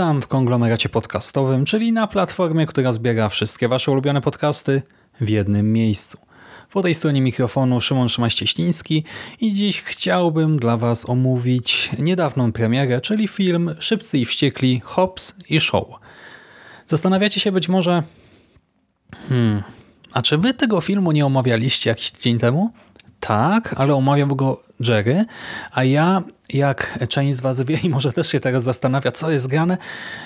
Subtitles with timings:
[0.00, 4.82] Witam w konglomeracie podcastowym, czyli na platformie, która zbiera wszystkie Wasze ulubione podcasty
[5.20, 6.18] w jednym miejscu.
[6.72, 9.04] Po tej stronie mikrofonu Szymon Szymaś-Cieśliński
[9.40, 15.60] i dziś chciałbym dla Was omówić niedawną premierę, czyli film Szybcy i Wściekli, Hobbs i
[15.60, 15.86] Show.
[16.86, 18.02] Zastanawiacie się być może,
[19.28, 19.62] hmm,
[20.12, 22.70] a czy Wy tego filmu nie omawialiście jakiś tydzień temu?
[23.20, 25.24] Tak, ale omawiał go Jerry,
[25.72, 29.46] a ja, jak część z Was wie i może też się teraz zastanawia, co jest
[29.46, 29.78] grane,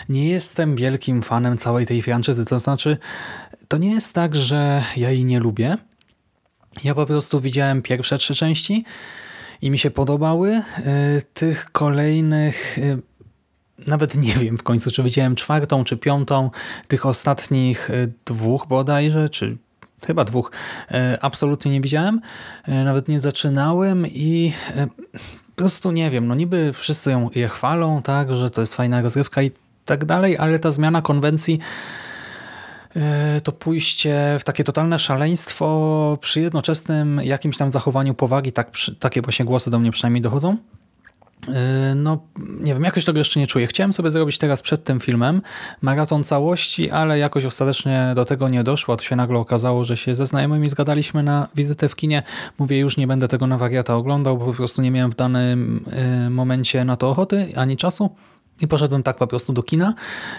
[0.09, 2.45] nie jestem wielkim fanem całej tej franczyzy.
[2.45, 2.99] To znaczy,
[3.69, 5.77] to nie jest tak, że ja jej nie lubię.
[6.85, 8.85] Ja po prostu widziałem pierwsze trzy części
[9.63, 10.63] i mi się podobały.
[10.79, 12.99] Y, Tych kolejnych y,
[13.87, 16.51] nawet nie wiem w końcu, czy widziałem czwartą, czy piątą,
[16.89, 19.57] tych ostatnich y, dwóch bodajże, czy
[20.07, 20.51] chyba dwóch,
[20.91, 22.21] y, absolutnie nie widziałem.
[22.69, 24.87] Y, Nawet nie zaczynałem i y,
[25.55, 29.03] po prostu nie wiem, no niby wszyscy ją je chwalą, tak, że to jest fajna
[29.03, 29.51] rozrywka i
[29.85, 31.59] tak dalej, ale ta zmiana konwencji
[32.97, 39.23] e, to pójście w takie totalne szaleństwo przy jednoczesnym jakimś tam zachowaniu powagi, tak, takie
[39.23, 40.57] właśnie głosy do mnie przynajmniej dochodzą.
[41.49, 43.67] E, No, nie wiem, jakoś tego jeszcze nie czuję.
[43.67, 45.43] Chciałem sobie zrobić teraz przed tym filmem
[45.83, 48.97] maraton całości, ale jakoś ostatecznie do tego nie doszło.
[48.97, 52.23] To się nagle okazało, że się ze znajomymi zgadaliśmy na wizytę w kinie.
[52.59, 55.85] Mówię, już nie będę tego na wariata oglądał, bo po prostu nie miałem w danym
[55.93, 58.11] e, momencie na to ochoty ani czasu.
[58.61, 59.95] I poszedłem tak po prostu do kina,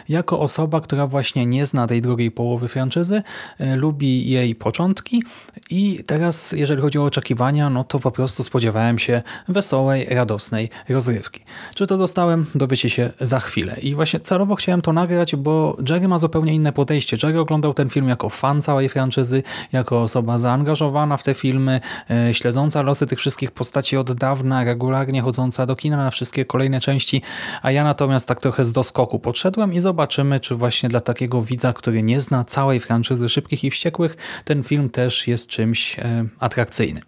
[0.10, 3.22] jako osoba, która właśnie nie zna tej drugiej połowy franczyzy,
[3.60, 5.24] e, lubi jej początki
[5.70, 11.42] i teraz, jeżeli chodzi o oczekiwania, no to po prostu spodziewałem się wesołej, radosnej rozrywki.
[11.76, 12.46] Czy to dostałem?
[12.56, 13.78] Dowiecie się za chwilę.
[13.82, 17.18] I właśnie celowo chciałem to nagrać, bo Jerry ma zupełnie inne podejście.
[17.24, 22.34] Jerry oglądał ten film jako fan całej franczyzy, jako osoba zaangażowana w te filmy, e,
[22.34, 27.22] śledząca losy tych wszystkich postaci od dawna, regularnie chodząca do kina na wszystkie kolejne części,
[27.62, 31.74] a ja natomiast tak trochę z doskoku podszedłem i zobaczymy, czy właśnie dla takiego widza,
[31.74, 37.04] który nie zna całej franczyzy Szybkich i Wściekłych, ten film też jest czymś e, atrakcyjnym.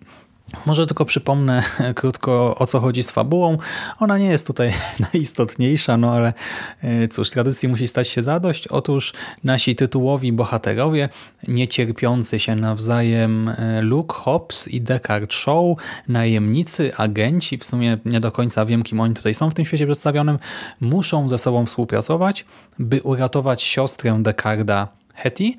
[0.66, 1.64] Może tylko przypomnę
[1.96, 3.58] krótko o co chodzi z fabułą.
[4.00, 4.74] Ona nie jest tutaj
[5.14, 6.34] najistotniejsza, no ale
[6.82, 8.68] e, cóż, tradycji musi stać się zadość.
[8.68, 9.14] Otóż
[9.44, 11.10] nasi tytułowi bohaterowie,
[11.48, 15.66] niecierpiący się nawzajem e, Luke Hobbs i Deckard Shaw,
[16.08, 19.86] najemnicy, agenci, w sumie nie do końca wiem kim oni tutaj są w tym świecie
[19.86, 20.40] przedstawionym,
[20.82, 22.46] muszą ze sobą współpracować,
[22.80, 25.54] by uratować siostrę Deckarda Hetty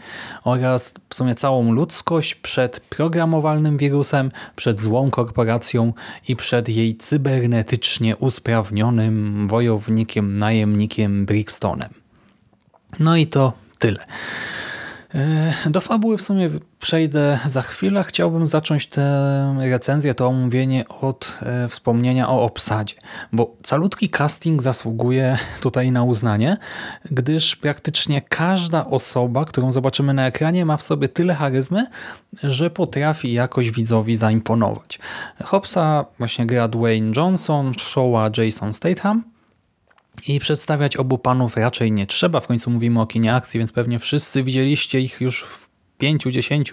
[0.45, 5.93] oraz w sumie całą ludzkość przed programowalnym wirusem, przed złą korporacją
[6.29, 11.91] i przed jej cybernetycznie usprawnionym wojownikiem, najemnikiem Brickstonem.
[12.99, 14.05] No i to tyle.
[15.15, 18.05] E, Do fabuły w sumie przejdę za chwilę.
[18.05, 22.95] Chciałbym zacząć tę recenzję, to omówienie od e, wspomnienia o obsadzie,
[23.33, 26.57] bo calutki casting zasługuje tutaj na uznanie,
[27.11, 31.87] gdyż praktycznie każda osoba, którą zobaczymy na ekranie ma w sobie tyle charyzmy,
[32.43, 34.99] że potrafi jakoś widzowi zaimponować.
[35.45, 39.25] Hobbsa właśnie gra Dwayne Johnson, Showa Jason Statham,
[40.29, 42.41] i przedstawiać obu panów raczej nie trzeba.
[42.41, 45.69] W końcu mówimy o kinie akcji, więc pewnie wszyscy widzieliście ich już w
[45.99, 46.71] 5, 10,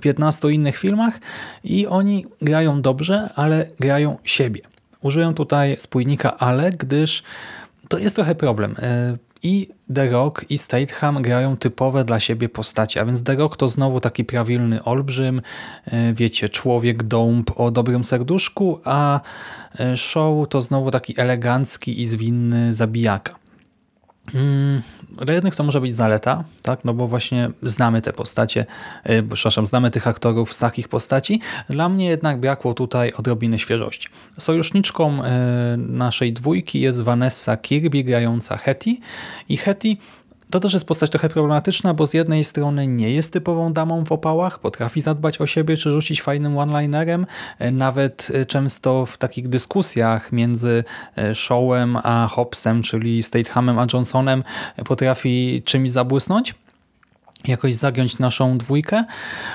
[0.00, 1.20] 15 innych filmach
[1.64, 4.60] i oni grają dobrze, ale grają siebie.
[5.02, 7.22] Użyłem tutaj spójnika ale, gdyż
[7.88, 8.74] to jest trochę problem.
[9.42, 13.68] I The Rock i Statham grają typowe dla siebie postacie, a więc The Rock to
[13.68, 15.42] znowu taki prawilny olbrzym,
[15.86, 19.20] e, wiecie, człowiek dąb o dobrym serduszku, a
[19.80, 23.34] e, Show to znowu taki elegancki i zwinny zabijaka.
[25.24, 26.84] Dla jednych to może być zaleta, tak?
[26.84, 28.66] no bo właśnie znamy te postacie,
[29.06, 31.40] yy, przepraszam, znamy tych aktorów z takich postaci.
[31.70, 34.08] Dla mnie jednak brakło tutaj odrobiny świeżości.
[34.38, 35.22] Sojuszniczką yy,
[35.76, 38.96] naszej dwójki jest Vanessa Kirby grająca Hetty
[39.48, 39.96] i Hetty
[40.50, 44.12] to też jest postać trochę problematyczna, bo z jednej strony nie jest typową damą w
[44.12, 47.26] opałach, potrafi zadbać o siebie czy rzucić fajnym one-linerem,
[47.58, 50.84] e, nawet e, często w takich dyskusjach między
[51.16, 54.44] e, Showem a Hobbsem, czyli Stathamem a Johnsonem
[54.84, 56.54] potrafi czymś zabłysnąć.
[57.44, 59.04] Jakoś zagiąć naszą dwójkę,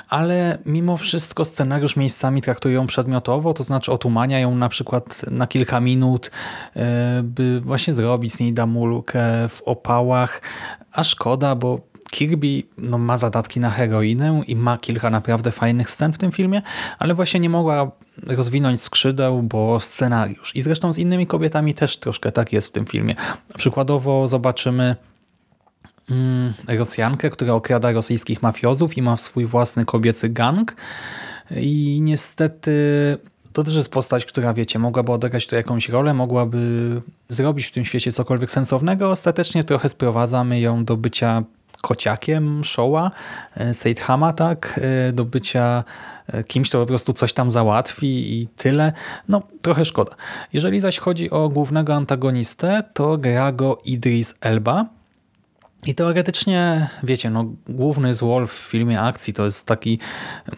[0.09, 5.47] ale mimo wszystko scenariusz miejscami traktuje ją przedmiotowo, to znaczy otumania ją na przykład na
[5.47, 6.31] kilka minut,
[6.75, 10.41] e, by właśnie zrobić z niej damulkę w opałach,
[10.91, 16.13] a szkoda, bo Kirby no, ma zadatki na heroinę i ma kilka naprawdę fajnych scen
[16.13, 16.61] w tym filmie,
[16.99, 17.91] ale właśnie nie mogła
[18.27, 20.55] rozwinąć skrzydeł, bo scenariusz.
[20.55, 23.15] I zresztą z innymi kobietami też troszkę tak jest w tym filmie.
[23.57, 24.95] Przykładowo zobaczymy
[26.67, 30.75] Rosjankę, która okrada rosyjskich mafiozów i ma swój własny kobiecy gang.
[31.51, 32.71] I niestety
[33.53, 37.85] to też jest postać, która wiecie, mogłaby odegrać tu jakąś rolę, mogłaby zrobić w tym
[37.85, 39.09] świecie cokolwiek sensownego.
[39.09, 41.43] Ostatecznie trochę sprowadzamy ją do bycia
[41.81, 43.11] kociakiem Showa,
[43.55, 45.83] e, Statehama, tak, e, do bycia
[46.27, 48.93] e, kimś, kto po prostu coś tam załatwi i tyle.
[49.27, 50.15] No, trochę szkoda.
[50.53, 54.85] Jeżeli zaś chodzi o głównego antagonistę, to gra go Idris Elba,
[55.85, 59.99] i teoretycznie, wiecie, no, główny złol w filmie akcji to jest taki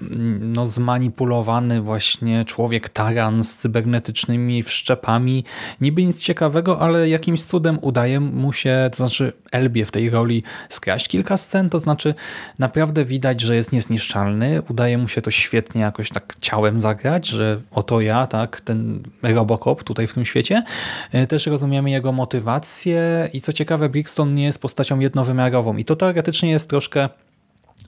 [0.02, 5.44] mm, no, zmanipulowany właśnie człowiek taran z cybernetycznymi wszczepami.
[5.82, 10.44] Niby nic ciekawego, ale jakimś cudem udaje mu się, to znaczy Elbie w tej roli
[10.70, 12.16] skraść kilka scen, to znaczy
[12.60, 14.62] naprawdę widać, że jest niezniszczalny.
[14.70, 19.84] Udaje mu się to świetnie jakoś tak ciałem zagrać, że oto ja, tak, ten Robocop
[19.84, 20.64] tutaj w tym świecie.
[21.12, 25.78] E, też rozumiemy jego motywację i co ciekawe, Brixton nie jest postacią jednowymiarową.
[25.78, 27.10] I to teoretycznie jest troszkę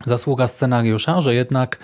[0.06, 1.80] zasługa scenariusza, że jednak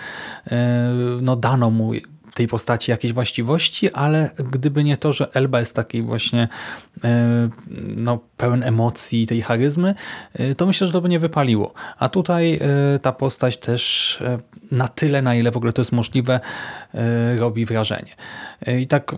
[0.50, 0.88] e,
[1.22, 1.92] no, dano mu
[2.34, 6.48] tej postaci jakieś właściwości, ale gdyby nie to, że Elba jest taki właśnie
[7.04, 7.48] e,
[7.96, 9.94] no, pełen emocji i tej charyzmy,
[10.34, 11.72] e, to myślę, że to by nie wypaliło.
[11.98, 12.60] A tutaj
[13.02, 14.18] ta postać też
[14.70, 16.40] na tyle, na ile w ogóle to jest możliwe,
[17.38, 18.12] robi wrażenie.
[18.80, 19.14] I tak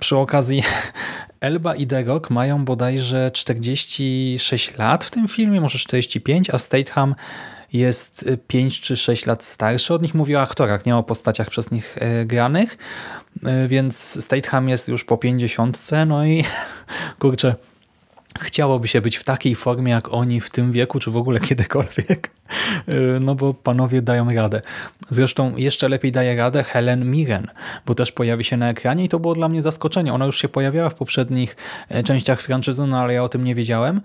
[0.00, 0.62] przy okazji
[1.40, 7.14] Elba i The Rock mają bodajże 46 lat w tym filmie, może 45, a Statham
[7.74, 10.14] jest 5 czy 6 lat starszy od nich.
[10.14, 12.78] Mówię o aktorach, nie o postaciach przez nich e, granych,
[13.44, 16.44] e, więc Statham jest już po 50, no i
[17.18, 17.54] kurczę,
[18.40, 22.30] chciałoby się być w takiej formie jak oni w tym wieku, czy w ogóle kiedykolwiek,
[22.43, 22.43] y,
[23.20, 24.62] no bo panowie dają radę.
[25.10, 27.46] Zresztą jeszcze lepiej daje radę Helen Mirren,
[27.86, 30.12] bo też pojawi się na ekranie i to było dla mnie zaskoczenie.
[30.12, 31.56] Ona już się pojawiała w poprzednich
[31.88, 34.00] e, częściach franczyzy, no ale ja o tym nie wiedziałem.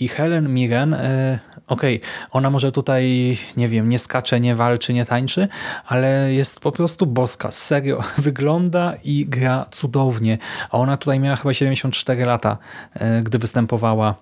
[0.00, 4.94] I Helen Mirren, e, okej, okay, ona może tutaj, nie wiem, nie skacze, nie walczy,
[4.94, 5.48] nie tańczy,
[5.86, 7.50] ale jest po prostu boska.
[7.50, 10.38] Serio, wygląda i gra cudownie.
[10.70, 12.58] A ona tutaj miała chyba 74 lata,
[12.94, 14.14] e, gdy występowała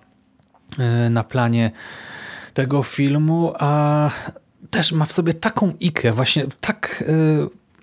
[1.09, 1.71] na planie
[2.53, 4.09] tego filmu, a
[4.71, 7.03] też ma w sobie taką ikrę, właśnie tak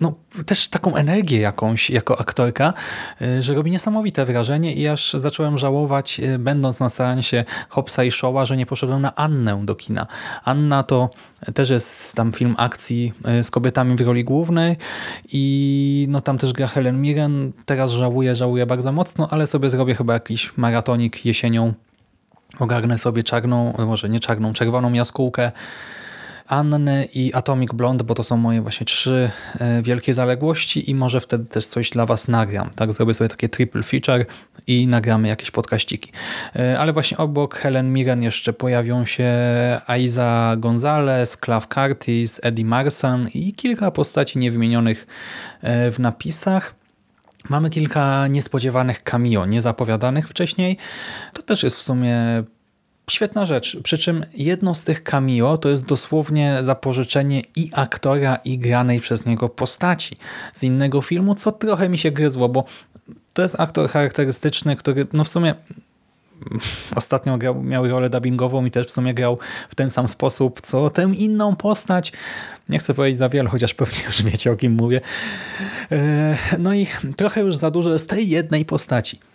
[0.01, 0.15] no,
[0.47, 2.73] też taką energię jakąś jako aktorka,
[3.23, 8.11] y, że robi niesamowite wrażenie i aż zacząłem żałować, y, będąc na seansie Hopsa i
[8.11, 10.07] Showa, że nie poszedłem na Annę do kina.
[10.45, 11.11] Anna to
[11.55, 14.77] też jest tam film akcji y, z kobietami w roli głównej
[15.33, 17.53] i no tam też gra Helen Mirren.
[17.67, 21.75] Teraz żałuję, żałuję bardzo mocno, ale sobie zrobię chyba jakiś maratonik jesienią.
[22.59, 25.53] Ogarnę sobie czarną, może nie czarną, czerwoną jaskółkę
[26.51, 31.21] Anny i Atomic Blonde, bo to są moje właśnie trzy e, wielkie zaległości i może
[31.21, 32.71] wtedy też coś dla Was nagram.
[32.71, 34.27] Tak, zrobię sobie takie triple feature
[34.67, 36.13] i nagramy jakieś podkaściki.
[36.57, 39.31] E, ale właśnie obok Helen Mirren jeszcze pojawią się
[39.87, 45.07] Aiza Gonzalez, Clive Curtis, Eddie Marsan i kilka postaci niewymienionych
[45.63, 46.80] e, w napisach.
[47.49, 50.77] Mamy kilka niespodziewanych cameo, niezapowiadanych wcześniej.
[51.33, 52.45] To też jest w sumie
[53.11, 53.77] Świetna rzecz.
[53.83, 59.27] Przy czym jedno z tych cameo to jest dosłownie zapożyczenie i aktora, i granej przez
[59.27, 60.17] niego postaci
[60.55, 62.65] z innego filmu, co trochę mi się gryzło, bo
[63.33, 65.55] to jest aktor charakterystyczny, który no w sumie
[66.97, 70.91] ostatnio grał, miał rolę dubbingową i też w sumie grał w ten sam sposób, co
[70.91, 72.13] tę inną postać.
[72.69, 75.01] Nie chcę powiedzieć za wiele, chociaż pewnie już wiecie o kim mówię.
[75.93, 79.30] E, no i trochę już za dużo jest tej jednej postaci.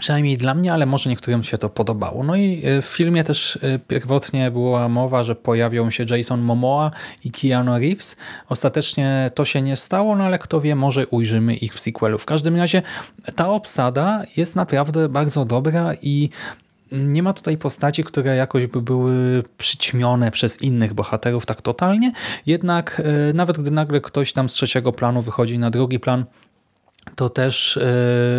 [0.00, 2.24] Przynajmniej dla mnie, ale może niektórym się to podobało.
[2.24, 6.90] No i e, w filmie też e, pierwotnie była mowa, że pojawią się Jason Momoa
[7.24, 8.16] i Keanu Reeves.
[8.48, 12.18] Ostatecznie to się nie stało, no ale kto wie, może ujrzymy ich w sequelu.
[12.18, 12.82] W każdym razie
[13.36, 16.30] ta obsada jest naprawdę bardzo dobra i
[16.92, 22.12] nie ma tutaj postaci, które jakoś by były przyćmione przez innych bohaterów tak totalnie.
[22.46, 26.24] Jednak e, nawet gdy nagle ktoś tam z trzeciego planu wychodzi na drugi plan,
[27.16, 27.82] to też e,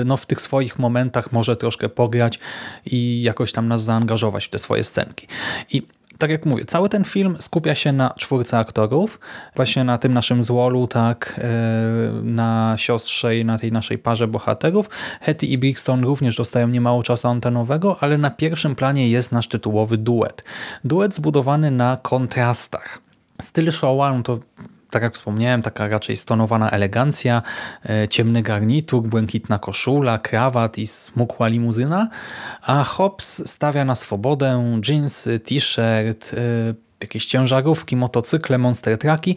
[0.05, 2.39] no, w tych swoich momentach może troszkę pograć
[2.85, 5.27] i jakoś tam nas zaangażować w te swoje scenki.
[5.71, 5.81] I
[6.17, 9.19] tak jak mówię, cały ten film skupia się na czwórce aktorów,
[9.55, 11.51] właśnie na tym naszym złolu, tak, e,
[12.23, 14.89] na siostrze i na tej naszej parze bohaterów.
[15.21, 19.97] Hetty i Brixton również dostają niemało czasu antenowego, ale na pierwszym planie jest nasz tytułowy
[19.97, 20.43] duet.
[20.83, 23.01] Duet zbudowany na kontrastach.
[23.41, 24.39] Styl showa, no to
[24.93, 27.41] tak jak wspomniałem, taka raczej stonowana elegancja,
[27.89, 32.09] e, ciemny garnitur, błękitna koszula, krawat i smukła limuzyna,
[32.61, 36.37] a Hobbs stawia na swobodę, jeansy, t-shirt, e,
[37.01, 39.35] jakieś ciężarówki, motocykle, monster trucki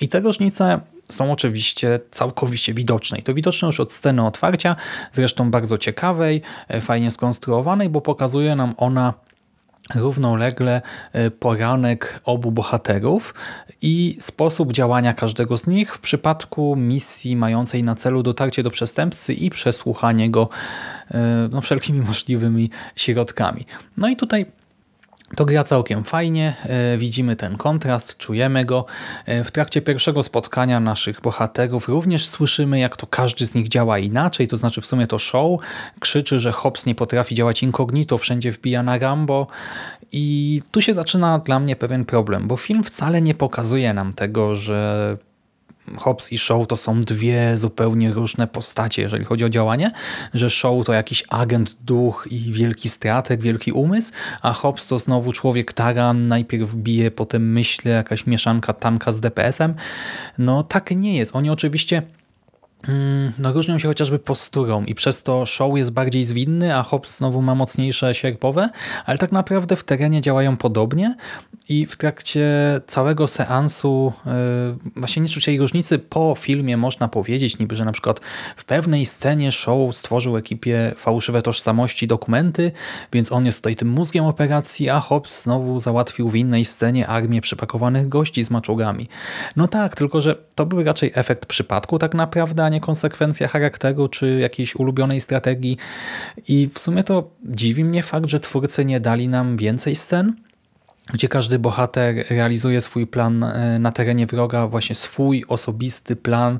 [0.00, 3.18] i te różnice są oczywiście całkowicie widoczne.
[3.18, 4.76] I to widoczne już od sceny otwarcia,
[5.12, 9.14] zresztą bardzo ciekawej, e, fajnie skonstruowanej, bo pokazuje nam ona
[9.94, 13.34] równolegle e, poranek obu bohaterów
[13.82, 19.34] i sposób działania każdego z nich w przypadku misji mającej na celu dotarcie do przestępcy
[19.34, 20.48] i przesłuchanie go
[21.10, 23.64] e, no, wszelkimi możliwymi środkami.
[23.96, 24.46] No i tutaj
[25.34, 28.84] to gra całkiem fajnie, e, widzimy ten kontrast, czujemy go.
[29.26, 33.98] E, w trakcie pierwszego spotkania naszych bohaterów również słyszymy, jak to każdy z nich działa
[33.98, 35.60] inaczej, to znaczy w sumie to show
[36.00, 39.46] krzyczy, że Hobbs nie potrafi działać incognito, wszędzie wbija na Rambo
[40.12, 44.56] i tu się zaczyna dla mnie pewien problem, bo film wcale nie pokazuje nam tego,
[44.56, 45.16] że
[45.98, 49.90] Hobbs i Shaw to są dwie zupełnie różne postacie, jeżeli chodzi o działanie,
[50.34, 54.12] że Shaw to jakiś agent, duch i wielki strateg, wielki umysł,
[54.42, 59.74] a Hobbs to znowu człowiek taran, najpierw bije, potem myśli, jakaś mieszanka tanka z DPS-em.
[60.38, 61.36] No tak nie jest.
[61.36, 62.02] Oni oczywiście
[63.38, 67.42] no różnią się chociażby posturą i przez to show jest bardziej zwinny, a Hobbs znowu
[67.42, 68.68] ma mocniejsze sierpowe,
[69.06, 71.14] ale tak naprawdę w terenie działają podobnie
[71.68, 72.46] i w trakcie
[72.86, 74.32] całego seansu yy,
[74.96, 75.98] właśnie nie czuć jej różnicy.
[75.98, 78.20] Po filmie można powiedzieć niby, że na przykład
[78.56, 82.72] w pewnej scenie show stworzył ekipie fałszywe tożsamości dokumenty,
[83.12, 87.40] więc on jest tutaj tym mózgiem operacji, a Hobbs znowu załatwił w innej scenie armię
[87.40, 89.08] przypakowanych gości z maczugami.
[89.56, 94.08] No tak, tylko że to był raczej efekt przypadku tak naprawdę, a nie konsekwencja charakteru
[94.08, 95.76] czy jakiejś ulubionej strategii.
[96.48, 100.45] I w sumie to dziwi mnie fakt, że twórcy nie dali nam więcej scen,
[101.12, 106.58] gdzie każdy bohater realizuje swój plan e, na terenie wroga, właśnie swój osobisty plan,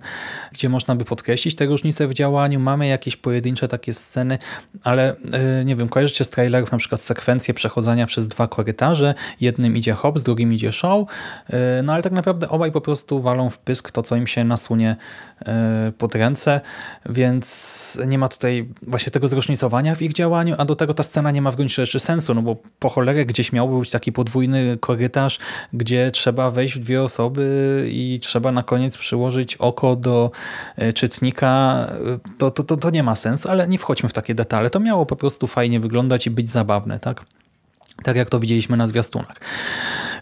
[0.53, 2.61] gdzie można by podkreślić te różnice w działaniu.
[2.61, 4.39] Mamy jakieś pojedyncze takie sceny,
[4.83, 9.77] ale e, nie wiem, kojarzycie z trailerów na przykład sekwencję przechodzenia przez dwa korytarze, jednym
[9.77, 11.09] idzie Hobbs, drugim idzie Show,
[11.51, 14.45] e, no ale tak naprawdę obaj po prostu walą w pysk to, co im się
[14.45, 14.97] nasunie
[15.99, 16.61] pod ręce,
[17.07, 21.31] więc nie ma tutaj właśnie tego zróżnicowania w ich działaniu, a do tego ta scena
[21.31, 24.36] nie ma w gruncie rzeczy sensu, no bo po cholerę gdzieś miałby być taki podwójny
[24.37, 25.39] podwójny korytarz,
[25.73, 30.31] gdzie trzeba wejść w dwie osoby i trzeba na koniec przyłożyć oko do
[30.77, 31.87] e, czytnika,
[32.39, 34.71] to, to, to, to nie ma sensu, ale nie wchodźmy w takie detale.
[34.71, 37.25] To miało po prostu fajnie wyglądać i być zabawne, tak?
[38.03, 39.37] Tak jak to widzieliśmy na zwiastunach.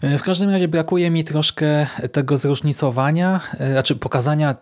[0.01, 4.55] E, w każdym razie brakuje mi troszkę tego zróżnicowania, e, znaczy pokazania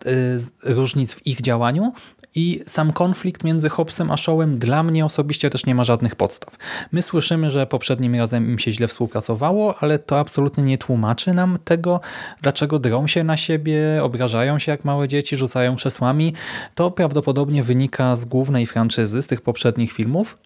[0.62, 1.92] różnic w ich działaniu
[2.34, 6.56] i sam konflikt między Hobbsem a Showem dla mnie osobiście też nie ma żadnych podstaw.
[6.92, 11.58] My słyszymy, że poprzednim razem im się źle współpracowało, ale to absolutnie nie tłumaczy nam
[11.64, 12.00] tego,
[12.42, 16.34] dlaczego drą się na siebie, obrażają się jak małe dzieci, rzucają krzesłami.
[16.74, 20.38] To prawdopodobnie wynika z głównej franczyzy, z tych poprzednich filmów,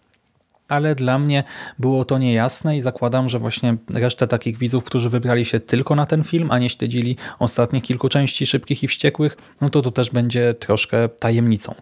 [0.68, 1.44] ale dla mnie
[1.78, 6.06] było to niejasne i zakładam, że właśnie resztę takich widzów, którzy wybrali się tylko na
[6.06, 10.10] ten film, a nie śledzili ostatnich kilku części Szybkich i Wściekłych, no to to też
[10.10, 11.74] będzie troszkę tajemnicą.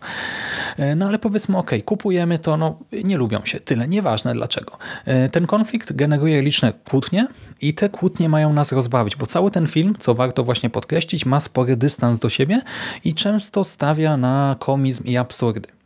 [0.77, 4.79] E, no ale powiedzmy, ok, kupujemy to, no nie lubią się, tyle, nieważne dlaczego.
[5.05, 7.27] E, ten konflikt generuje liczne kłótnie
[7.61, 11.41] i te kłótnie mają nas rozbawić, bo cały ten film, co warto właśnie podkreślić, ma
[11.41, 12.61] spory dystans do siebie
[13.05, 15.77] i często stawia na komizm i absurdy.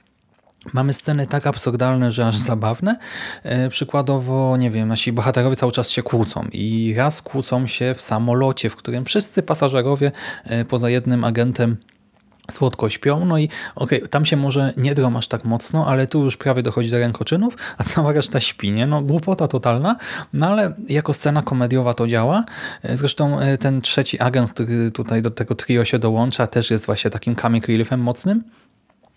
[0.73, 2.97] Mamy sceny tak absurdalne, że aż zabawne.
[3.43, 8.00] E, przykładowo, nie wiem, nasi bohaterowie cały czas się kłócą i raz kłócą się w
[8.00, 10.12] samolocie, w którym wszyscy pasażerowie
[10.45, 11.76] e, poza jednym agentem
[12.50, 16.07] słodko śpią, no i okej, okay, tam się może nie drom aż tak mocno, ale
[16.07, 18.87] tu już prawie dochodzi do rękoczynów, a cała reszta śpi, nie?
[18.87, 19.97] No głupota totalna,
[20.33, 22.45] no ale jako scena komediowa to działa.
[22.83, 27.11] E, zresztą ten trzeci agent, który tutaj do tego trio się dołącza, też jest właśnie
[27.11, 28.43] takim comic reliefem mocnym.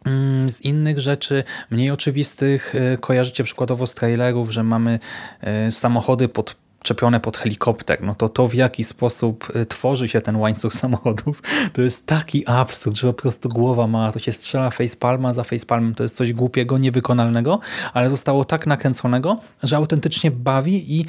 [0.05, 4.99] Mm, z innych rzeczy, mniej oczywistych, e, kojarzycie przykładowo z trailerów, że mamy
[5.41, 10.21] e, samochody pod czepione pod helikopter, no to to w jaki sposób e, tworzy się
[10.21, 11.41] ten łańcuch samochodów,
[11.73, 15.95] to jest taki absurd, że po prostu głowa ma, to się strzela facepalma za facepalmem,
[15.95, 17.59] to jest coś głupiego, niewykonalnego,
[17.93, 21.05] ale zostało tak nakręconego, że autentycznie bawi i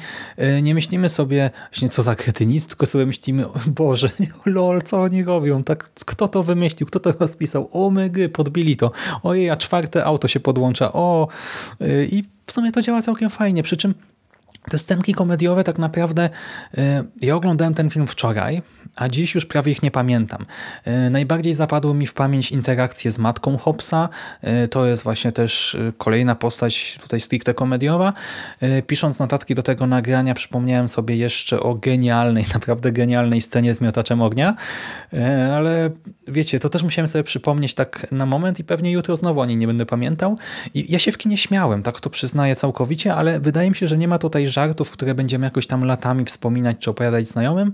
[0.61, 4.09] nie myślimy sobie właśnie co za kretynizm, tylko sobie myślimy, Boże,
[4.45, 8.91] lol, co oni robią, tak, kto to wymyślił, kto to rozpisał, o mygy, podbili to,
[9.23, 11.27] ojej, a czwarte auto się podłącza, o
[12.11, 13.93] i w sumie to działa całkiem fajnie, przy czym
[14.69, 16.29] te scenki komediowe tak naprawdę,
[16.77, 18.61] e, ja oglądałem ten film wczoraj,
[18.95, 20.45] a dziś już prawie ich nie pamiętam.
[20.83, 24.09] E, najbardziej zapadły mi w pamięć interakcje z matką Hobsa,
[24.41, 28.13] e, to jest właśnie też kolejna postać tutaj stricte komediowa.
[28.87, 34.21] Pisząc notatki do tego nagrania przypomniałem sobie jeszcze o genialnej, naprawdę genialnej scenie z miotaczem
[34.21, 34.55] ognia,
[35.55, 35.89] ale
[36.27, 39.57] wiecie, to też musiałem sobie przypomnieć tak na moment i pewnie jutro znowu o niej
[39.57, 40.37] nie będę pamiętał.
[40.73, 43.97] I ja się w kinie śmiałem, tak to przyznaję całkowicie, ale wydaje mi się, że
[43.97, 47.73] nie ma tutaj żartów, które będziemy jakoś tam latami wspominać czy opowiadać znajomym?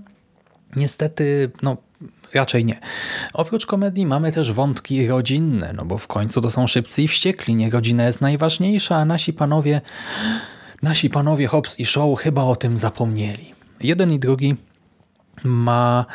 [0.76, 1.76] Niestety, no
[2.34, 2.80] raczej nie.
[3.32, 7.56] Oprócz komedii mamy też wątki rodzinne, no bo w końcu to są szybcy i wściekli,
[7.56, 9.80] nie rodzina jest najważniejsza, a nasi panowie,
[10.82, 13.54] nasi panowie Hobbs i Shaw chyba o tym zapomnieli.
[13.80, 14.56] Jeden i drugi
[15.44, 16.06] ma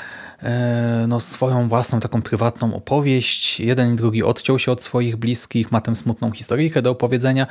[0.44, 3.60] e, no, swoją własną taką prywatną opowieść.
[3.60, 7.48] Jeden i drugi odciął się od swoich bliskich, ma tę smutną historyjkę do opowiedzenia,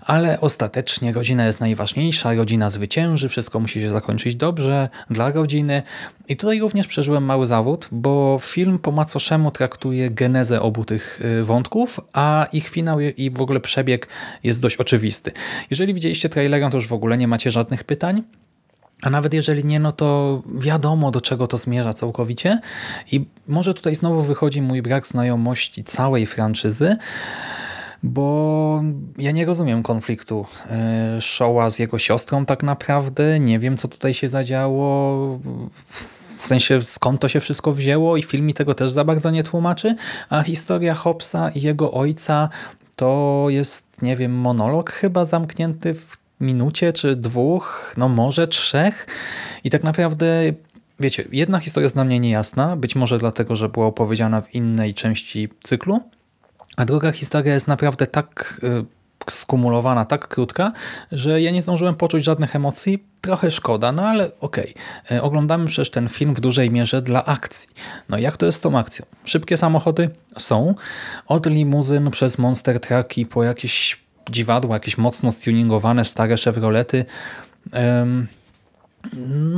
[0.00, 5.82] ale ostatecznie rodzina jest najważniejsza, rodzina zwycięży, wszystko musi się zakończyć dobrze dla rodziny.
[6.28, 11.42] I tutaj również przeżyłem mały zawód, bo film po macoszemu traktuje genezę obu tych e,
[11.42, 14.08] wątków, a ich finał i w ogóle przebieg
[14.44, 15.32] jest dość oczywisty.
[15.70, 18.22] Jeżeli widzieliście trailerem, to już w ogóle nie macie żadnych pytań.
[19.02, 22.60] A nawet jeżeli nie, no to wiadomo do czego to zmierza całkowicie.
[23.12, 26.96] I może tutaj znowu wychodzi mój brak znajomości całej franczyzy,
[28.02, 28.82] bo
[29.18, 33.40] ja nie rozumiem konfliktu e, Showa z jego siostrą tak naprawdę.
[33.40, 35.38] Nie wiem, co tutaj się zadziało,
[36.36, 39.42] w sensie skąd to się wszystko wzięło i film mi tego też za bardzo nie
[39.44, 39.96] tłumaczy,
[40.28, 42.48] a historia Hobbsa i jego ojca
[42.96, 49.06] to jest, nie wiem, monolog chyba zamknięty w minucie czy dwóch, no może trzech
[49.64, 50.52] i tak naprawdę
[51.00, 54.94] wiecie, jedna historia jest dla mnie niejasna, być może dlatego, że była opowiedziana w innej
[54.94, 56.00] części cyklu,
[56.76, 58.96] a druga historia jest naprawdę tak y,
[59.30, 60.72] skumulowana, tak krótka,
[61.12, 63.04] że ja nie zdążyłem poczuć żadnych emocji.
[63.20, 64.74] Trochę szkoda, no ale okej.
[65.04, 65.22] Okay.
[65.22, 67.68] Oglądamy przecież ten film w dużej mierze dla akcji.
[68.08, 69.06] No jak to jest z tą akcją?
[69.24, 70.74] Szybkie samochody są.
[71.26, 77.04] Od limuzyn przez monster trucki po jakieś dziwadła, jakieś mocno stuningowane, stare Chevrolety.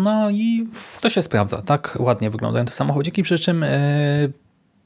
[0.05, 0.69] No i
[1.01, 1.63] to się sprawdza.
[1.63, 3.69] Tak ładnie wyglądają te samochodziki, przy czym e,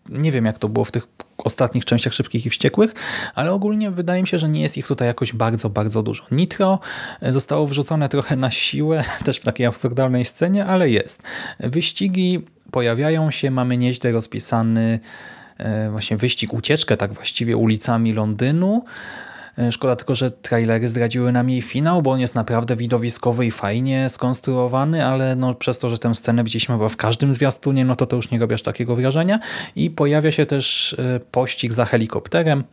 [0.09, 1.07] nie wiem jak to było w tych
[1.39, 2.93] ostatnich częściach Szybkich i Wściekłych,
[3.35, 6.25] ale ogólnie wydaje mi się, że nie jest ich tutaj jakoś bardzo, bardzo dużo.
[6.31, 6.79] Nitro
[7.21, 11.23] e, zostało wrzucone trochę na siłę, też w takiej absurdalnej scenie, ale jest.
[11.61, 15.01] Wyścigi pojawiają się, mamy nieźle rozpisany
[15.59, 18.85] e, właśnie wyścig, ucieczkę tak właściwie ulicami Londynu,
[19.71, 24.09] szkoda tylko, że trailery zdradziły nam jej finał, bo on jest naprawdę widowiskowy i fajnie
[24.09, 28.07] skonstruowany, ale no przez to, że tę scenę widzieliśmy chyba w każdym zwiastunie, no to
[28.07, 29.39] to już nie robisz takiego wrażenia.
[29.77, 32.65] I pojawia się też e, pościg za helikopterem,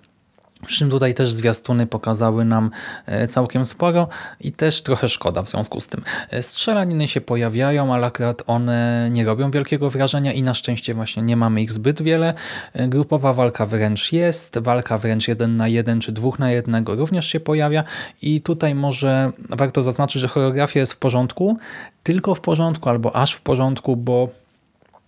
[0.67, 2.71] przy czym tutaj też zwiastuny pokazały nam
[3.05, 4.07] e, całkiem sporo
[4.41, 6.03] i też trochę szkoda w związku z tym.
[6.29, 11.23] E, strzelaniny się pojawiają, ale akurat one nie robią wielkiego wrażenia i na szczęście właśnie
[11.23, 12.33] nie mamy ich zbyt wiele.
[12.73, 17.27] E, grupowa walka wręcz jest, walka wręcz jeden na jeden czy dwóch na jednego również
[17.27, 17.83] się pojawia
[18.21, 21.57] i tutaj może warto zaznaczyć, że choreografia jest w porządku,
[22.03, 24.29] tylko w porządku albo aż w porządku, bo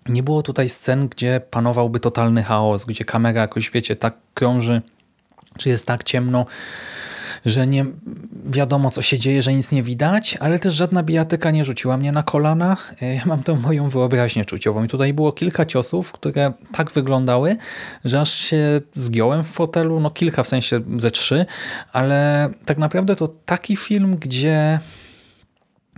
[0.09, 4.81] nie było tutaj scen, gdzie panowałby totalny chaos, gdzie kamera jakoś, wiecie, tak krąży
[5.57, 6.45] czy jest tak ciemno,
[7.45, 7.85] że nie
[8.45, 12.11] wiadomo co się dzieje, że nic nie widać, ale też żadna bijatyka nie rzuciła mnie
[12.11, 12.77] na kolana.
[13.01, 14.83] E, ja mam tą moją wyobraźnię czuciową.
[14.83, 17.57] I tutaj było kilka ciosów, które tak wyglądały,
[18.05, 21.45] że aż się zgiąłem w fotelu, no kilka w sensie ze trzy,
[21.91, 24.79] ale tak naprawdę to taki film, gdzie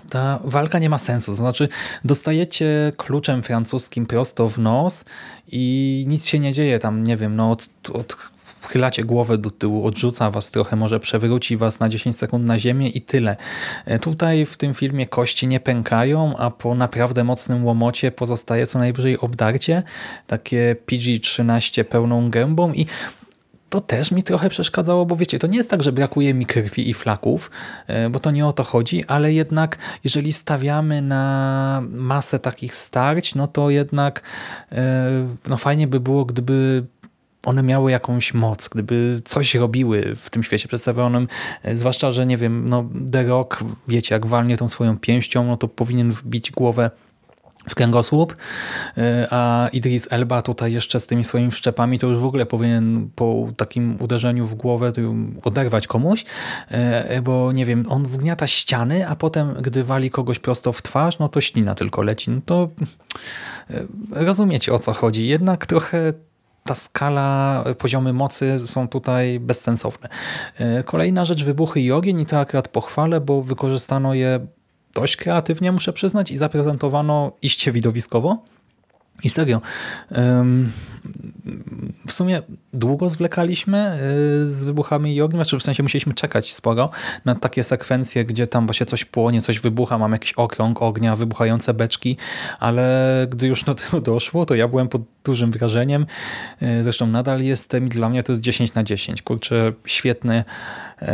[0.09, 1.31] ta walka nie ma sensu.
[1.31, 1.69] To znaczy,
[2.05, 5.05] dostajecie kluczem francuskim prosto w nos
[5.51, 6.79] i nic się nie dzieje.
[6.79, 8.15] Tam, nie wiem, no od, od
[8.63, 12.89] wchylacie głowę do tyłu, odrzuca was trochę, może przewróci was na 10 sekund na ziemię
[12.89, 13.38] i tyle.
[13.86, 18.80] E, tutaj w tym filmie kości nie pękają, a po naprawdę mocnym łomocie pozostaje co
[18.80, 19.84] najwyżej obdarcie,
[20.28, 22.86] takie PG-13 pełną gębą i
[23.69, 26.89] to też mi trochę przeszkadzało, bo wiecie, to nie jest tak, że brakuje mi krwi
[26.89, 27.52] i flaków,
[27.88, 33.36] e, bo to nie o to chodzi, ale jednak jeżeli stawiamy na masę takich starć,
[33.36, 34.21] no to jednak
[34.71, 35.08] e,
[35.47, 36.86] no fajnie by było, gdyby
[37.45, 41.27] one miały jakąś moc, gdyby coś robiły w tym świecie przedstawionym,
[41.63, 45.58] e, zwłaszcza, że nie wiem, no The Rock, wiecie, jak walnie tą swoją pięścią, no
[45.58, 46.91] to powinien wbić głowę
[47.69, 48.36] w kręgosłup,
[48.97, 53.10] e, a Idris Elba tutaj jeszcze z tymi swoimi wszczepami to już w ogóle powinien
[53.15, 54.93] po takim uderzeniu w głowę
[55.43, 56.25] oderwać komuś,
[56.69, 61.19] e, bo nie wiem, on zgniata ściany, a potem gdy wali kogoś prosto w twarz,
[61.19, 62.32] no to ślina tylko leci.
[62.32, 62.69] No to
[64.12, 65.27] rozumiecie o co chodzi.
[65.27, 66.13] Jednak trochę
[66.63, 70.10] ta skala, poziomy mocy są tutaj bezsensowne.
[70.58, 74.47] E, kolejna rzecz, wybuchy i ogień i to akurat pochwalę, bo wykorzystano je
[74.93, 78.43] dość kreatywnie, muszę przyznać, i zaprezentowano iście widowiskowo.
[79.23, 79.62] I serio,
[82.07, 82.41] w sumie
[82.73, 83.99] długo zwlekaliśmy
[84.41, 86.89] y, z wybuchami i ogniem, znaczy w sensie musieliśmy czekać sporo
[87.25, 91.73] na takie sekwencje, gdzie tam właśnie coś płonie, coś wybucha, mam jakiś okrąg ognia, wybuchające
[91.73, 92.17] beczki,
[92.59, 96.05] ale gdy już do tego doszło, to ja byłem pod dużym wrażeniem.
[96.61, 99.21] Y, zresztą nadal jestem i dla mnie to jest 10 na 10.
[99.21, 100.43] Kurczę, świetny,
[101.01, 101.05] y,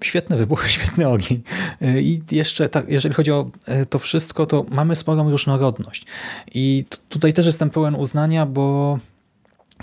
[0.00, 1.42] świetny wybuch, świetny ogień.
[1.80, 3.50] I jeszcze tak, jeżeli chodzi o
[3.90, 6.06] to wszystko, to mamy sporą różnorodność.
[6.54, 8.98] I tutaj też jestem pełen uznania, bo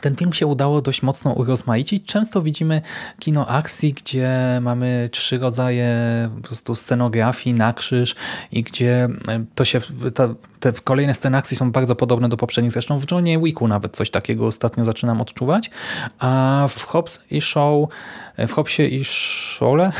[0.03, 2.05] ten film się udało dość mocno urozmaicić.
[2.05, 2.81] Często widzimy
[3.19, 4.29] kino akcji, gdzie
[4.61, 5.89] mamy trzy rodzaje
[6.35, 8.15] po prostu scenografii na krzyż
[8.51, 9.81] i gdzie e, to się,
[10.13, 12.73] ta, te kolejne sceny akcji są bardzo podobne do poprzednich.
[12.73, 15.71] Zresztą w Johnie Wicku nawet coś takiego ostatnio zaczynam odczuwać.
[16.19, 17.89] A w Hobbs i Show
[18.37, 19.91] w Hopsie i Szole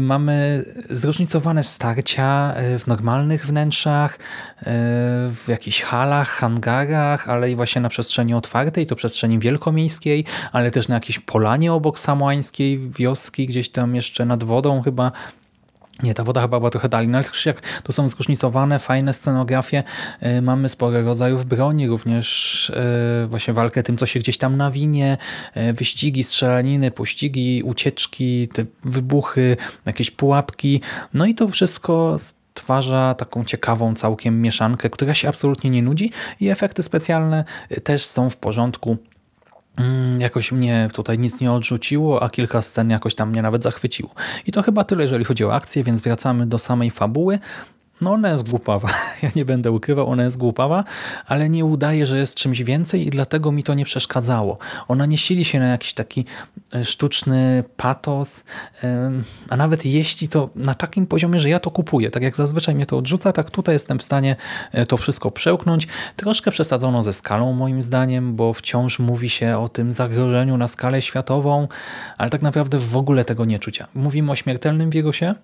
[0.00, 4.18] mamy zróżnicowane starcia w normalnych wnętrzach,
[5.30, 10.88] w jakichś halach, hangarach, ale i właśnie na przestrzeni otwartej, to przestrzeni wielkomiejskiej, ale też
[10.88, 15.12] na jakiejś polanie obok samoańskiej wioski, gdzieś tam jeszcze nad wodą chyba
[16.02, 19.12] nie, ta woda chyba była trochę dalej, no ale też jak to są zróżnicowane, fajne
[19.12, 19.82] scenografie,
[20.22, 22.72] yy, mamy sporo rodzajów broni, również
[23.20, 25.18] yy, właśnie walkę tym, co się gdzieś tam nawinie,
[25.56, 29.56] yy, wyścigi, strzelaniny, pościgi, ucieczki, te wybuchy,
[29.86, 30.80] jakieś pułapki,
[31.14, 36.48] no i to wszystko stwarza taką ciekawą całkiem mieszankę, która się absolutnie nie nudzi i
[36.48, 37.44] efekty specjalne
[37.84, 38.96] też są w porządku.
[39.78, 44.10] Mm, jakoś mnie tutaj nic nie odrzuciło, a kilka scen jakoś tam mnie nawet zachwyciło.
[44.46, 47.38] I to chyba tyle, jeżeli chodzi o akcję, więc wracamy do samej fabuły.
[48.00, 48.88] No ona jest głupawa,
[49.22, 50.84] ja nie będę ukrywał, ona jest głupawa,
[51.26, 54.58] ale nie udaje, że jest czymś więcej i dlatego mi to nie przeszkadzało.
[54.88, 56.24] Ona nie sili się na jakiś taki
[56.74, 58.44] e, sztuczny patos,
[59.48, 62.86] a nawet jeśli to na takim poziomie, że ja to kupuję, tak jak zazwyczaj mnie
[62.86, 64.36] to odrzuca, tak tutaj jestem w stanie
[64.72, 65.86] e, to wszystko przełknąć.
[66.16, 71.02] Troszkę przesadzono ze skalą moim zdaniem, bo wciąż mówi się o tym zagrożeniu na skalę
[71.02, 71.68] światową,
[72.18, 73.86] ale tak naprawdę w ogóle tego nie czucia.
[73.94, 75.34] Mówimy o śmiertelnym wirusie,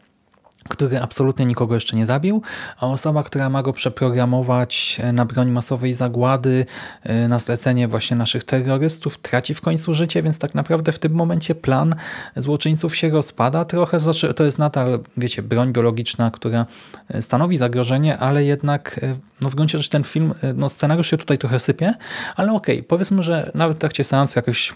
[0.69, 2.43] który absolutnie nikogo jeszcze nie zabił,
[2.79, 6.67] a osoba, która ma go przeprogramować e, na broń masowej zagłady,
[7.03, 11.13] e, na zlecenie właśnie naszych terrorystów, traci w końcu życie, więc tak naprawdę w tym
[11.13, 11.95] momencie plan
[12.37, 14.01] złoczyńców się rozpada trochę.
[14.01, 16.67] Znaczy, to jest nadal, wiecie, broń biologiczna, która
[17.09, 19.01] e, stanowi zagrożenie, ale jednak
[19.41, 21.95] no w gruncie rzeczy ten film, no scenariusz się tutaj trochę sypie,
[22.37, 24.73] ale okej, okay, powiedzmy, że nawet w trakcie seansu jakoś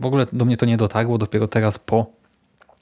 [0.00, 2.21] w ogóle do mnie to nie dotarło, dopiero teraz po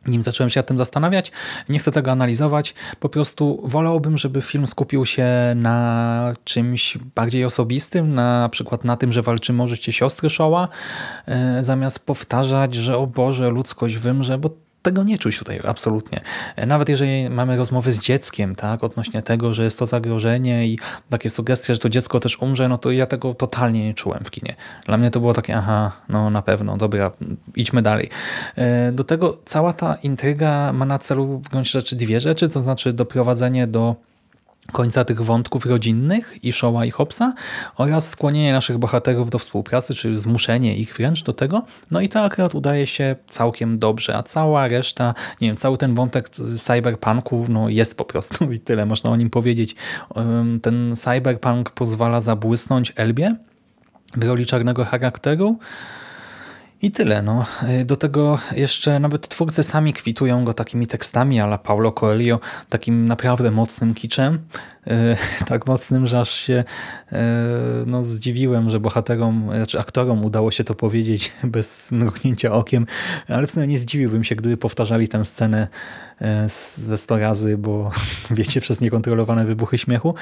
[0.06, 1.32] nim zacząłem się nad tym zastanawiać.
[1.68, 2.74] Nie chcę tego analizować.
[3.00, 9.12] Po prostu wolałbym, żeby film skupił się na czymś bardziej osobistym, na przykład na tym,
[9.12, 10.68] że walczymy o życie siostry Showa,
[11.26, 14.50] e, zamiast powtarzać, że o Boże, ludzkość wymrze, bo
[14.82, 16.20] tego nie czuć tutaj absolutnie.
[16.66, 20.78] Nawet jeżeli mamy rozmowy z dzieckiem, tak, odnośnie tego, że jest to zagrożenie i
[21.10, 24.30] takie sugestie, że to dziecko też umrze, no to ja tego totalnie nie czułem w
[24.30, 24.56] kinie.
[24.86, 27.10] Dla mnie to było takie, aha, no na pewno, dobra,
[27.56, 28.08] idźmy dalej.
[28.56, 32.60] E, do tego cała ta intryga ma na celu w gruncie rzeczy dwie rzeczy, to
[32.60, 33.96] znaczy doprowadzenie do
[34.70, 37.34] końca tych wątków rodzinnych i Showa i Hopsa
[37.76, 41.62] oraz skłonienie naszych bohaterów do współpracy, czy zmuszenie ich wręcz do tego.
[41.90, 45.94] No i to akurat udaje się całkiem dobrze, a cała reszta, nie wiem, cały ten
[45.94, 49.76] wątek cyberpunku no jest po prostu i tyle można o nim powiedzieć.
[50.62, 53.36] Ten cyberpunk pozwala zabłysnąć Elbie
[54.16, 55.58] w roli czarnego charakteru,
[56.82, 57.22] i tyle.
[57.22, 57.46] No.
[57.84, 63.50] Do tego jeszcze nawet twórcy sami kwitują go takimi tekstami ala Paulo Coelho, takim naprawdę
[63.50, 64.38] mocnym kiczem.
[64.86, 65.16] E,
[65.48, 66.64] tak mocnym, że aż się
[67.12, 67.24] e,
[67.86, 72.86] no, zdziwiłem, że bohaterom, znaczy aktorom udało się to powiedzieć bez mrugnięcia okiem,
[73.28, 75.68] ale w sumie nie zdziwiłbym się, gdyby powtarzali tę scenę
[76.20, 77.90] e, ze 100 razy, bo
[78.30, 80.14] wiecie, przez niekontrolowane wybuchy śmiechu,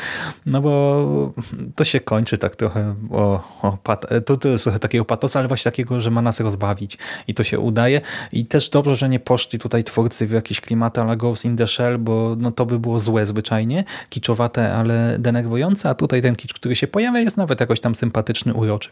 [0.46, 1.32] no bo
[1.74, 3.78] to się kończy tak trochę o, o
[4.26, 6.98] to, to jest trochę takiego patosa, ale właśnie takiego, że ma nas rozbawić.
[7.28, 8.00] I to się udaje.
[8.32, 11.68] I też dobrze, że nie poszli tutaj twórcy w jakieś klimaty ala Ghost in the
[11.68, 16.54] Shell, bo no, to by było złe zwyczajnie, kiczowate ale denerwujące, a tutaj ten kicz,
[16.54, 18.90] który się pojawia jest nawet jakoś tam sympatyczny, uroczy.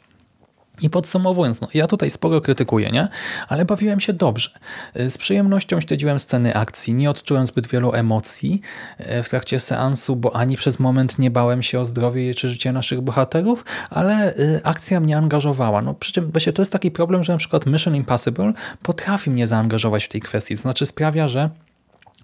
[0.83, 3.09] I podsumowując, no, ja tutaj sporo krytykuję, nie?
[3.49, 4.51] ale bawiłem się dobrze.
[4.95, 8.61] Z przyjemnością śledziłem sceny akcji, nie odczułem zbyt wielu emocji
[8.99, 12.73] e, w trakcie seansu, bo ani przez moment nie bałem się o zdrowie czy życie
[12.73, 15.83] naszych bohaterów, ale e, akcja mnie angażowała.
[15.83, 19.47] No, przy czym właśnie to jest taki problem, że na przykład Mission Impossible potrafi mnie
[19.47, 21.51] zaangażować w tej kwestii, to znaczy sprawia, że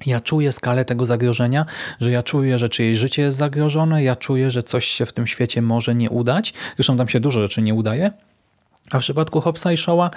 [0.07, 1.67] ja czuję skalę tego zagrożenia,
[2.01, 5.27] że ja czuję, że czyjeś życie jest zagrożone, ja czuję, że coś się w tym
[5.27, 6.55] świecie może nie udać.
[6.77, 8.11] Zresztą tam się dużo rzeczy nie udaje.
[8.91, 10.13] A w przypadku Hobbsa i Shawa e,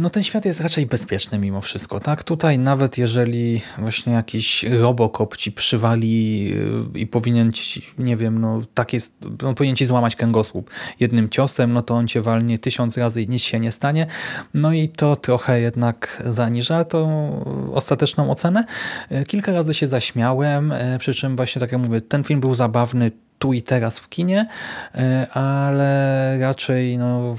[0.00, 2.24] no ten świat jest raczej bezpieczny mimo wszystko, tak?
[2.24, 6.52] Tutaj nawet jeżeli właśnie jakiś Robocop ci przywali
[6.94, 9.14] e, i powinien ci, nie wiem, no tak jest,
[9.46, 13.28] on powinien ci złamać kręgosłup jednym ciosem, no to on cię walnie tysiąc razy i
[13.28, 14.06] nic się nie stanie.
[14.54, 17.30] No i to trochę jednak zaniża tą
[17.74, 18.64] ostateczną ocenę.
[19.10, 22.54] E, Kilka razy się zaśmiałem, e, przy czym właśnie tak jak mówię, ten film był
[22.54, 24.46] zabawny tu i teraz w kinie,
[24.94, 27.36] e, ale raczej no,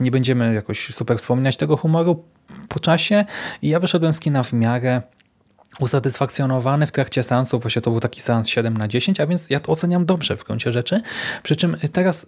[0.00, 2.24] nie będziemy jakoś super wspominać tego humoru
[2.68, 3.24] po czasie.
[3.62, 5.02] I ja wyszedłem z kina w miarę
[5.80, 9.60] usatysfakcjonowany w trakcie seansu, właśnie to był taki seans 7 na 10, a więc ja
[9.60, 11.00] to oceniam dobrze w gruncie rzeczy,
[11.42, 12.26] przy czym teraz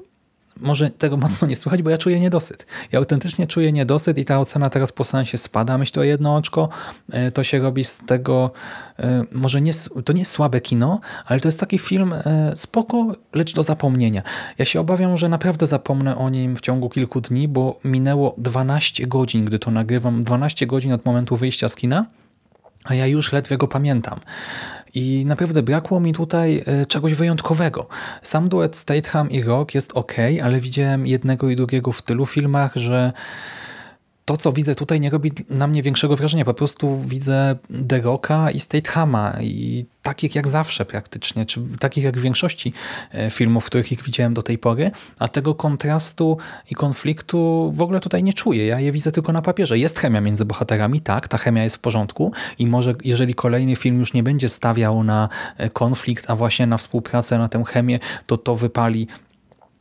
[0.61, 2.67] może tego mocno nie słychać, bo ja czuję niedosyt.
[2.93, 5.79] Ja autentycznie czuję niedosyt i ta ocena teraz po seansie spada.
[5.79, 6.69] Myślę o jedno oczko.
[7.13, 8.51] E, To się robi z tego,
[8.99, 9.73] e, może nie,
[10.05, 14.23] to nie słabe kino, ale to jest taki film e, spoko, lecz do zapomnienia.
[14.59, 19.07] Ja się obawiam, że naprawdę zapomnę o nim w ciągu kilku dni, bo minęło 12
[19.07, 20.25] godzin, gdy to nagrywam.
[20.25, 22.07] 12 godzin od momentu wyjścia z kina
[22.85, 24.21] a ja już ledwie go pamiętam.
[24.95, 27.87] I naprawdę brakło mi tutaj e, czegoś wyjątkowego.
[28.23, 32.73] Sam duet Statham i Rock jest ok, ale widziałem jednego i drugiego w tylu filmach,
[32.75, 33.13] że
[34.25, 36.45] to, co widzę tutaj, nie robi na mnie większego wrażenia.
[36.45, 37.57] Po prostu widzę
[37.89, 42.73] The Rocka i Stathama i takich jak zawsze praktycznie, czy takich jak w większości
[43.13, 46.39] e, filmów, których ich widziałem do tej pory, a tego kontrastu
[46.71, 48.67] i konfliktu w ogóle tutaj nie czuję.
[48.67, 49.79] Ja je widzę tylko na papierze.
[49.79, 53.99] Jest chemia między bohaterami, tak, ta chemia jest w porządku i może jeżeli kolejny film
[53.99, 58.39] już nie będzie stawiał na e, konflikt, a właśnie na współpracę, na tę chemię, to
[58.39, 59.09] to wypali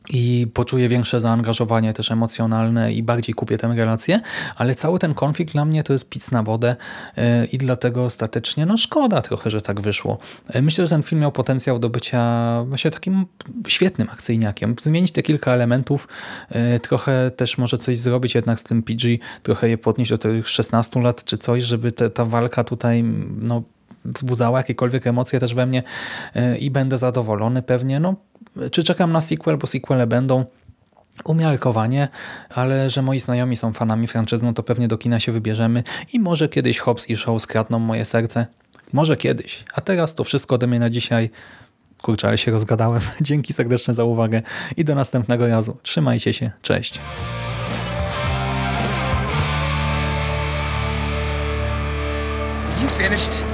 [0.08, 4.20] i poczuję większe zaangażowanie też emocjonalne i bardziej kupię tę relację,
[4.56, 6.76] ale cały ten konflikt dla mnie to jest pic na wodę
[7.16, 10.18] yy, i dlatego ostatecznie no szkoda trochę, że tak wyszło.
[10.54, 13.26] Yy, Myślę, że ten film miał potencjał do bycia właśnie takim
[13.68, 14.76] świetnym akcyjniakiem.
[14.80, 16.08] Zmienić te kilka elementów,
[16.50, 19.08] yy, trochę też może coś zrobić jednak z tym PG,
[19.42, 23.02] trochę je podnieść do tych 16 lat czy coś, żeby te, ta walka tutaj
[23.40, 23.62] no,
[24.04, 25.82] wzbudzała jakiekolwiek emocje też we mnie
[26.34, 28.00] yy, i będę zadowolony pewnie.
[28.00, 28.14] No,
[28.70, 30.44] czy czekam na sequel, bo sequele będą.
[31.24, 32.08] Umiarkowanie,
[32.50, 36.20] ale że moi znajomi są fanami franczyzy, no to pewnie do kina się wybierzemy i
[36.20, 38.46] może kiedyś Hobbs i Shaw skradną moje serce.
[38.92, 39.64] Może kiedyś.
[39.74, 41.30] A teraz to wszystko ode mnie na dzisiaj.
[42.02, 43.00] Kurczę, ale się rozgadałem.
[43.20, 44.42] Dzięki serdeczne za uwagę
[44.76, 45.76] i do następnego razu.
[45.82, 46.50] Trzymajcie się.
[46.62, 47.00] Cześć.
[52.82, 53.53] You finished?